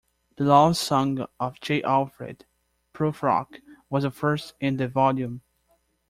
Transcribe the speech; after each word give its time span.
"The 0.37 0.45
Love 0.45 0.77
Song 0.77 1.27
of 1.39 1.61
J. 1.61 1.83
Alfred 1.83 2.45
Prufrock" 2.91 3.59
was 3.87 4.01
the 4.01 4.09
first 4.09 4.55
in 4.59 4.77
the 4.77 4.87
volume. 4.87 5.41